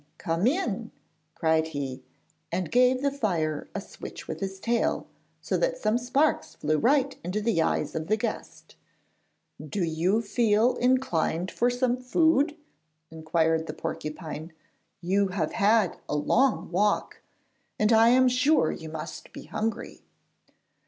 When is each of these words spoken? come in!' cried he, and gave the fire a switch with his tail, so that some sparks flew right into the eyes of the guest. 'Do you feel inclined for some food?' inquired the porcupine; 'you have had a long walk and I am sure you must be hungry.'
come 0.17 0.47
in!' 0.47 0.89
cried 1.35 1.67
he, 1.67 2.01
and 2.51 2.71
gave 2.71 3.03
the 3.03 3.11
fire 3.11 3.69
a 3.75 3.79
switch 3.79 4.27
with 4.27 4.39
his 4.39 4.59
tail, 4.59 5.05
so 5.41 5.57
that 5.59 5.77
some 5.77 5.95
sparks 5.95 6.55
flew 6.55 6.79
right 6.79 7.17
into 7.23 7.39
the 7.39 7.61
eyes 7.61 7.93
of 7.93 8.07
the 8.07 8.17
guest. 8.17 8.73
'Do 9.63 9.83
you 9.83 10.19
feel 10.19 10.75
inclined 10.77 11.51
for 11.51 11.69
some 11.69 11.95
food?' 11.97 12.57
inquired 13.11 13.67
the 13.67 13.73
porcupine; 13.73 14.51
'you 15.01 15.27
have 15.27 15.51
had 15.53 15.99
a 16.09 16.15
long 16.15 16.71
walk 16.71 17.21
and 17.77 17.93
I 17.93 18.09
am 18.09 18.27
sure 18.27 18.71
you 18.71 18.89
must 18.89 19.31
be 19.31 19.43
hungry.' 19.43 20.01